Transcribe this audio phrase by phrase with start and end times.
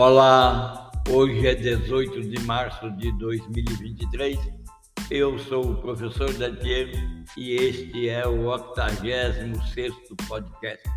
[0.00, 4.38] Olá, hoje é 18 de março de 2023.
[5.10, 6.92] Eu sou o professor Dantiero
[7.36, 9.92] e este é o 86
[10.28, 10.88] podcast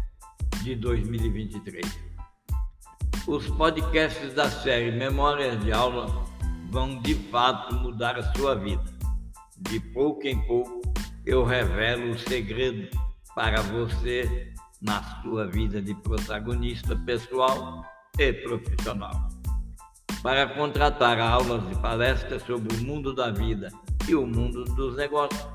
[0.61, 1.83] de 2023.
[3.25, 6.23] Os podcasts da série Memórias de Aula
[6.69, 8.85] vão de fato mudar a sua vida.
[9.57, 10.79] De pouco em pouco
[11.25, 12.87] eu revelo o segredo
[13.33, 17.83] para você na sua vida de protagonista pessoal
[18.17, 19.29] e profissional.
[20.21, 23.71] Para contratar aulas e palestras sobre o mundo da vida
[24.07, 25.47] e o mundo dos negócios,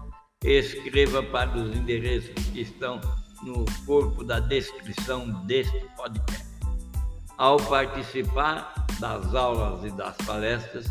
[0.42, 3.00] escreva para os endereços que estão
[3.42, 6.46] no corpo da descrição deste podcast.
[7.38, 10.86] Ao participar das aulas e das palestras,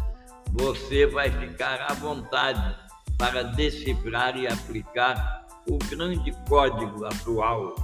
[0.52, 2.76] você vai ficar à vontade
[3.18, 7.76] para decifrar e aplicar o grande código atual,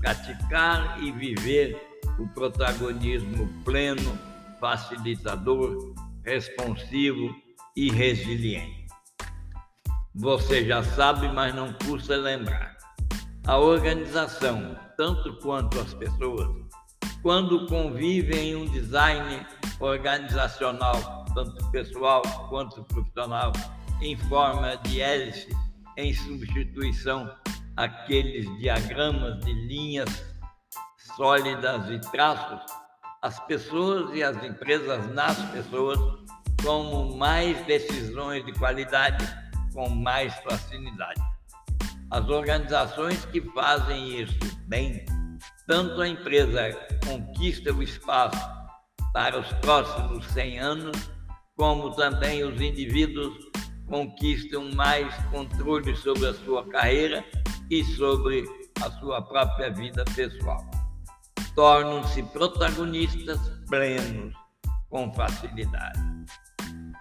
[0.00, 4.18] praticar e viver o protagonismo pleno,
[4.60, 5.94] facilitador,
[6.24, 7.34] responsivo
[7.76, 8.86] e resiliente.
[10.14, 12.76] Você já sabe, mas não custa lembrar.
[13.46, 16.48] A organização, tanto quanto as pessoas,
[17.22, 19.46] quando convivem em um design
[19.78, 23.52] organizacional, tanto pessoal quanto profissional,
[24.02, 25.48] em forma de hélice,
[25.96, 27.30] em substituição
[27.76, 30.29] àqueles diagramas de linhas
[31.16, 32.60] sólidas e traços,
[33.22, 35.98] as pessoas e as empresas nas pessoas
[36.62, 39.24] tomam mais decisões de qualidade
[39.74, 41.20] com mais facilidade.
[42.10, 45.04] As organizações que fazem isso bem,
[45.66, 46.72] tanto a empresa
[47.04, 48.40] conquista o espaço
[49.12, 51.10] para os próximos 100 anos,
[51.56, 53.36] como também os indivíduos
[53.88, 57.24] conquistam mais controle sobre a sua carreira
[57.70, 58.44] e sobre
[58.82, 60.79] a sua própria vida pessoal
[61.54, 64.34] tornam-se protagonistas plenos
[64.88, 65.98] com facilidade.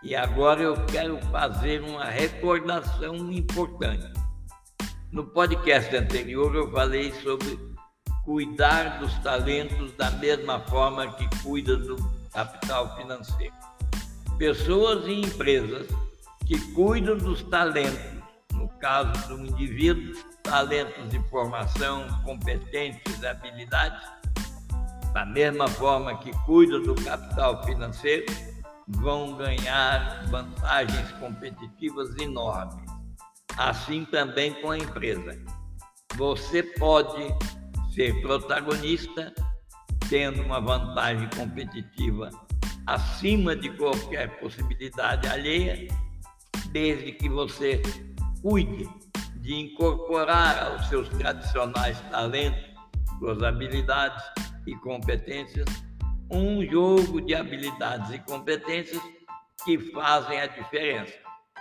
[0.02, 4.14] E agora eu quero fazer uma recordação importante.
[5.12, 7.60] No podcast anterior eu falei sobre
[8.24, 11.98] cuidar dos talentos da mesma forma que cuida do
[12.32, 13.54] capital financeiro.
[14.38, 15.88] Pessoas e empresas
[16.46, 18.24] que cuidam dos talentos,
[18.54, 24.08] no caso do indivíduo, talentos de formação, competências, habilidades,
[25.14, 28.26] da mesma forma que cuidam do capital financeiro,
[28.88, 32.76] vão ganhar vantagens competitivas enormes.
[33.58, 35.38] Assim também com a empresa.
[36.16, 37.34] Você pode
[37.94, 39.34] ser protagonista
[40.10, 42.30] tendo uma vantagem competitiva
[42.88, 45.88] acima de qualquer possibilidade alheia,
[46.72, 47.82] desde que você
[48.42, 48.90] cuide
[49.36, 52.64] de incorporar aos seus tradicionais talentos,
[53.20, 54.24] suas habilidades
[54.70, 55.66] e competências,
[56.32, 59.02] um jogo de habilidades e competências
[59.66, 61.14] que fazem a diferença.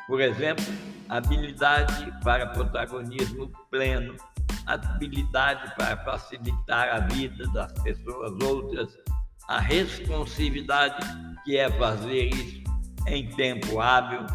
[0.07, 0.65] Por exemplo,
[1.09, 4.15] habilidade para protagonismo pleno,
[4.67, 8.97] habilidade para facilitar a vida das pessoas outras,
[9.49, 11.07] a responsividade,
[11.45, 12.63] que é fazer isso
[13.07, 14.27] em tempo hábil,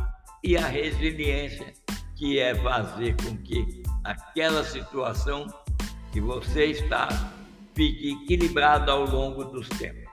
[0.44, 1.74] e a resiliência,
[2.16, 5.48] que é fazer com que aquela situação
[6.12, 7.08] que você está
[7.76, 10.12] fique equilibrado ao longo dos tempos.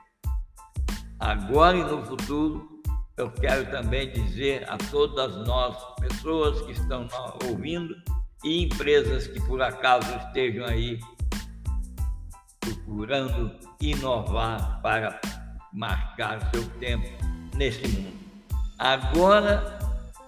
[1.18, 2.82] Agora e no futuro,
[3.16, 7.06] eu quero também dizer a todas nós, pessoas que estão
[7.46, 7.94] ouvindo
[8.42, 10.98] e empresas que por acaso estejam aí
[12.58, 15.20] procurando inovar para
[15.72, 17.08] marcar seu tempo
[17.54, 18.18] nesse mundo.
[18.78, 19.78] Agora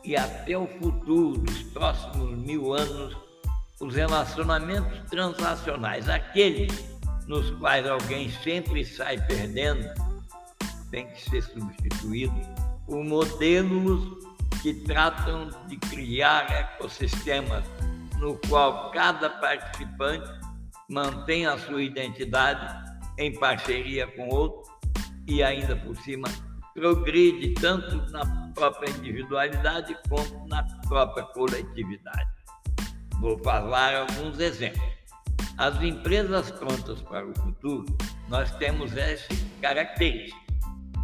[0.04, 3.16] e até o futuro dos próximos mil anos,
[3.80, 6.92] os relacionamentos transacionais, aqueles
[7.26, 9.88] nos quais alguém sempre sai perdendo,
[10.90, 12.34] tem que ser substituído
[12.86, 14.18] por modelos
[14.62, 17.64] que tratam de criar ecossistemas
[18.18, 20.30] no qual cada participante
[20.88, 24.70] mantém a sua identidade em parceria com outro
[25.26, 26.28] e ainda por cima
[26.74, 32.30] progride tanto na própria individualidade quanto na própria coletividade.
[33.20, 35.01] Vou falar alguns exemplos.
[35.58, 37.84] As empresas prontas para o futuro,
[38.28, 39.28] nós temos essa
[39.60, 40.40] característica.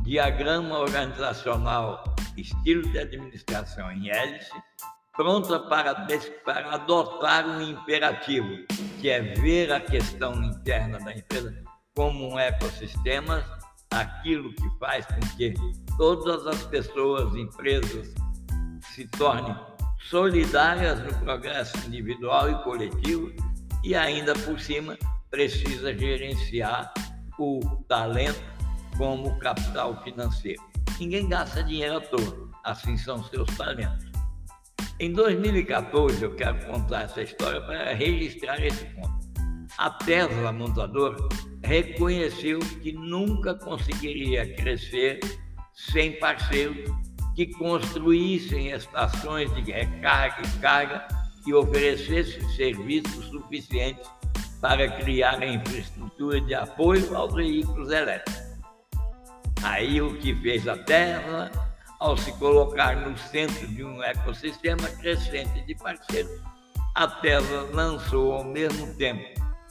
[0.02, 2.02] Diagrama organizacional,
[2.36, 4.50] estilo de administração em hélice,
[5.14, 6.06] pronta para,
[6.44, 8.48] para adotar um imperativo,
[9.00, 11.54] que é ver a questão interna da empresa
[11.94, 13.44] como um ecossistema,
[13.90, 15.52] aquilo que faz com que
[15.98, 18.14] todas as pessoas, empresas,
[18.94, 19.54] se tornem
[20.08, 23.30] solidárias no progresso individual e coletivo
[23.82, 24.98] e ainda por cima
[25.30, 26.92] precisa gerenciar
[27.38, 28.42] o talento
[28.96, 30.62] como capital financeiro.
[30.98, 34.08] Ninguém gasta dinheiro à toa, assim são seus talentos.
[34.98, 39.16] Em 2014, eu quero contar essa história para registrar esse ponto.
[39.78, 41.16] A Tesla montadora
[41.62, 45.20] reconheceu que nunca conseguiria crescer
[45.72, 46.90] sem parceiros
[47.36, 51.06] que construíssem estações de recarga e carga
[51.48, 54.06] que oferecessem serviços suficientes
[54.60, 58.42] para criar a infraestrutura de apoio aos veículos elétricos.
[59.62, 61.50] Aí o que fez a Tesla,
[62.00, 66.38] ao se colocar no centro de um ecossistema crescente de parceiros,
[66.94, 69.24] a Tesla lançou ao mesmo tempo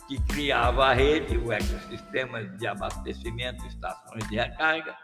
[0.08, 4.96] que criava a rede, o ecossistema de abastecimento, estações de recarga,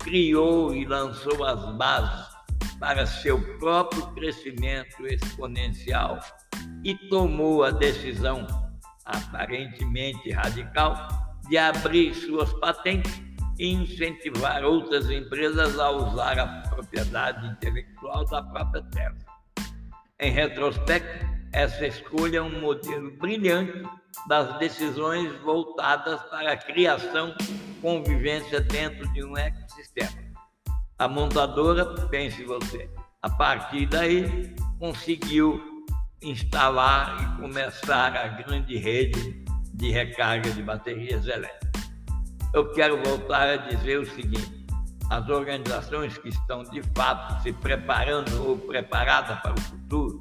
[0.00, 2.35] criou e lançou as bases
[2.78, 6.18] para seu próprio crescimento exponencial
[6.84, 8.46] e tomou a decisão,
[9.04, 11.08] aparentemente radical,
[11.48, 13.20] de abrir suas patentes
[13.58, 19.16] e incentivar outras empresas a usar a propriedade intelectual da própria terra.
[20.20, 23.82] Em retrospecto, essa escolha é um modelo brilhante
[24.28, 27.34] das decisões voltadas para a criação
[27.80, 30.25] convivência dentro de um ecossistema.
[30.98, 32.88] A montadora, pense você,
[33.20, 35.84] a partir daí conseguiu
[36.22, 39.44] instalar e começar a grande rede
[39.74, 41.90] de recarga de baterias elétricas.
[42.54, 44.66] Eu quero voltar a dizer o seguinte:
[45.10, 50.18] as organizações que estão de fato se preparando ou preparadas para o futuro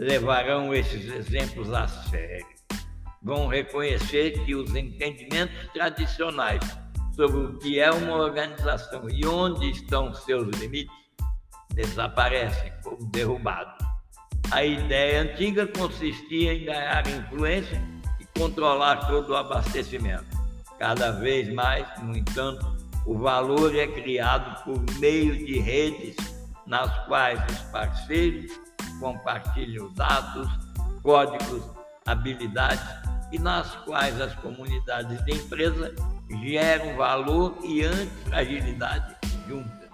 [0.00, 2.58] levarão esses exemplos a sério.
[3.22, 6.60] Vão reconhecer que os entendimentos tradicionais
[7.18, 10.94] sobre o que é uma organização e onde estão seus limites
[11.74, 13.84] desaparecem como derrubados.
[14.52, 17.82] A ideia antiga consistia em ganhar influência
[18.20, 20.26] e controlar todo o abastecimento.
[20.78, 22.64] Cada vez mais, no entanto,
[23.04, 26.14] o valor é criado por meio de redes
[26.66, 28.52] nas quais os parceiros
[29.00, 30.48] compartilham dados,
[31.02, 31.64] códigos,
[32.06, 32.86] habilidades
[33.32, 35.92] e nas quais as comunidades de empresa
[36.30, 39.16] geram valor e antifragilidade
[39.48, 39.88] juntas.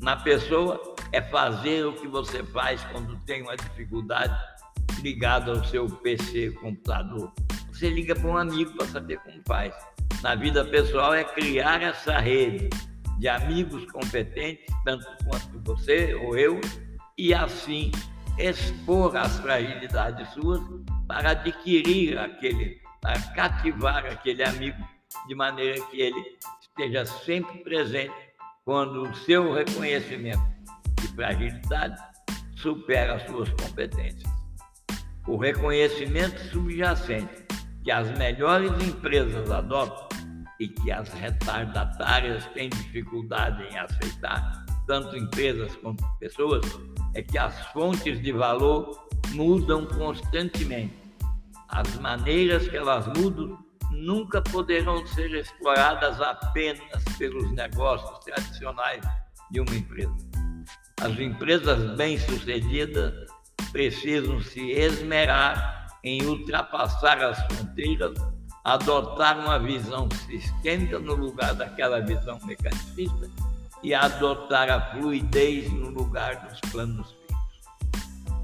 [0.00, 4.36] Na pessoa é fazer o que você faz quando tem uma dificuldade
[5.00, 7.32] ligado ao seu PC, computador.
[7.72, 9.74] Você liga para um amigo para saber como faz.
[10.22, 12.70] Na vida pessoal é criar essa rede
[13.18, 16.60] de amigos competentes, tanto quanto você ou eu,
[17.18, 17.90] e assim
[18.38, 20.60] expor as fragilidades suas
[21.06, 24.82] para adquirir aquele, para cativar aquele amigo,
[25.26, 28.14] de maneira que ele esteja sempre presente
[28.64, 30.42] quando o seu reconhecimento
[31.00, 32.00] de fragilidade
[32.56, 34.30] supera as suas competências.
[35.26, 37.44] O reconhecimento subjacente
[37.84, 40.08] que as melhores empresas adotam
[40.60, 46.64] e que as retardatárias têm dificuldade em aceitar, tanto empresas quanto pessoas,
[47.14, 50.94] é que as fontes de valor mudam constantemente.
[51.68, 53.58] As maneiras que elas mudam
[53.92, 59.02] nunca poderão ser exploradas apenas pelos negócios tradicionais
[59.50, 60.16] de uma empresa.
[61.00, 63.12] As empresas bem-sucedidas
[63.70, 68.12] precisam se esmerar em ultrapassar as fronteiras,
[68.64, 73.30] adotar uma visão sistêmica no lugar daquela visão mecanicista
[73.82, 77.22] e adotar a fluidez no lugar dos planos fixos.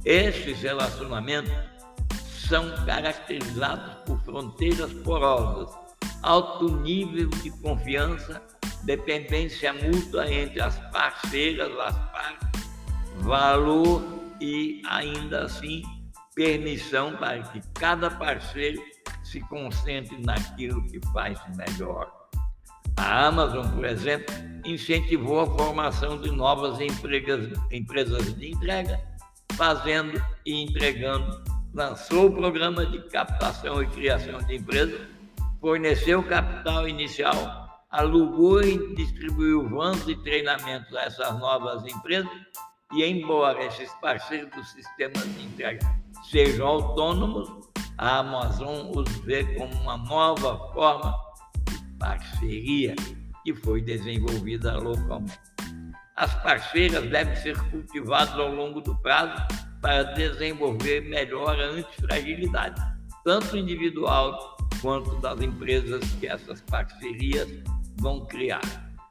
[0.05, 1.52] Esses relacionamentos
[2.47, 5.75] são caracterizados por fronteiras porosas,
[6.23, 8.42] alto nível de confiança,
[8.85, 12.68] dependência mútua entre as parceiras, as partes,
[13.18, 14.02] valor
[14.40, 15.83] e, ainda assim,
[16.35, 18.80] permissão para que cada parceiro
[19.25, 22.11] se concentre naquilo que faz melhor.
[22.97, 29.00] A Amazon, por exemplo, incentivou a formação de novas empregas, empresas de entrega,
[29.52, 31.42] fazendo e entregando,
[31.79, 35.01] lançou o programa de captação e criação de empresas,
[35.61, 42.29] forneceu capital inicial, alugou e distribuiu vans de treinamentos a essas novas empresas
[42.93, 45.79] e, embora esses parceiros do sistema de entrega
[46.29, 47.49] sejam autônomos,
[47.97, 51.15] a Amazon os vê como uma nova forma
[52.01, 52.97] parceria
[53.45, 55.39] que foi desenvolvida localmente.
[56.17, 62.81] As parceiras devem ser cultivadas ao longo do prazo para desenvolver melhor a antifragilidade,
[63.25, 67.49] tanto individual quanto das empresas que essas parcerias
[67.97, 68.63] vão criar.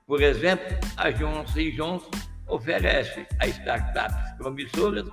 [0.06, 2.12] Por exemplo, a Johnson Johnson
[2.48, 5.06] oferece a startups promissoras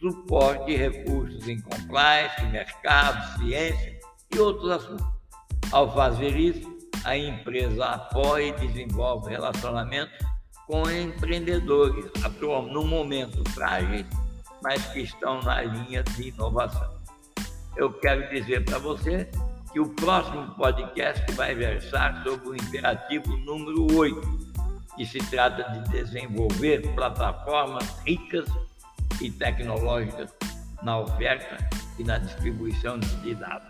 [0.00, 3.98] suporte e recursos em compliance, mercado, ciência
[4.34, 5.06] e outros assuntos.
[5.72, 10.14] Ao fazer isso, a empresa apoia e desenvolve relacionamentos
[10.66, 12.10] com empreendedores,
[12.70, 14.06] no momento frágeis,
[14.64, 16.90] mas que estão na linha de inovação.
[17.76, 19.28] Eu quero dizer para você
[19.70, 24.54] que o próximo podcast vai versar sobre o imperativo número 8,
[24.96, 28.48] que se trata de desenvolver plataformas ricas
[29.20, 30.32] e tecnológicas
[30.82, 31.58] na oferta
[31.98, 33.68] e na distribuição de dados.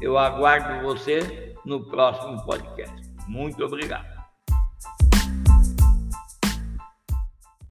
[0.00, 2.94] Eu aguardo você no próximo podcast.
[3.26, 4.11] Muito obrigado.